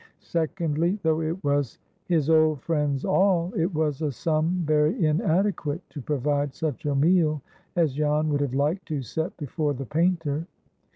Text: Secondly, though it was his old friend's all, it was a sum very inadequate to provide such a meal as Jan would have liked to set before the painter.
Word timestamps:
Secondly, 0.25 0.97
though 1.03 1.21
it 1.21 1.43
was 1.43 1.77
his 2.05 2.27
old 2.27 2.59
friend's 2.61 3.05
all, 3.05 3.53
it 3.55 3.71
was 3.71 4.01
a 4.01 4.11
sum 4.11 4.63
very 4.65 5.05
inadequate 5.05 5.83
to 5.91 6.01
provide 6.01 6.55
such 6.55 6.87
a 6.87 6.95
meal 6.95 7.43
as 7.75 7.93
Jan 7.93 8.29
would 8.29 8.41
have 8.41 8.55
liked 8.55 8.87
to 8.87 9.03
set 9.03 9.37
before 9.37 9.75
the 9.75 9.85
painter. 9.85 10.47